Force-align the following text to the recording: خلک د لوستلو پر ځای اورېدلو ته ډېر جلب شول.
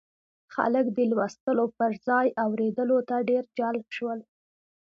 خلک 0.53 0.85
د 0.97 0.99
لوستلو 1.11 1.65
پر 1.77 1.91
ځای 2.07 2.27
اورېدلو 2.43 2.97
ته 3.09 3.15
ډېر 3.29 3.43
جلب 3.57 3.85
شول. 3.97 4.19